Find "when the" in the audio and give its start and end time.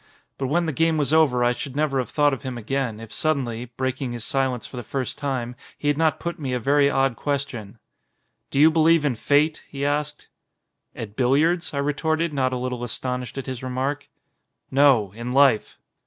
0.47-0.71